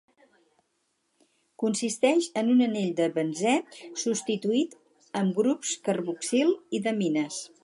Consisteix 1.63 2.29
en 2.43 2.49
un 2.55 2.65
anell 2.69 2.89
de 3.01 3.09
benzè 3.19 3.55
substituït 4.05 4.77
amb 5.23 5.41
grups 5.43 5.79
carboxil 5.91 6.57
i 6.81 6.87
d'amines. 6.89 7.43